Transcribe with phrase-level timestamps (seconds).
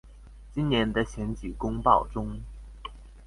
[0.55, 2.41] 今年的選舉公報中